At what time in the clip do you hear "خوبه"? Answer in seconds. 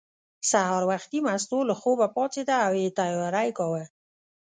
1.81-2.07